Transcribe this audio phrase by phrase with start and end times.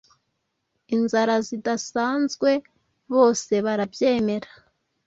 [0.95, 2.51] Inzara zidasanzwe
[3.13, 4.49] bose barabyemera